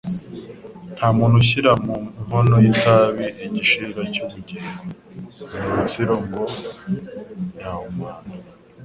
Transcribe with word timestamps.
Nta 0.95 1.07
muntu 1.17 1.35
ushyira 1.43 1.71
mu 1.85 1.95
nkono 2.23 2.55
y’itabi 2.63 3.25
igishirira 3.45 4.01
cy’urubingo, 4.13 4.83
ni 5.59 5.65
urutsiro, 5.69 6.13
ngo 6.25 6.43
yahumana 7.59 8.29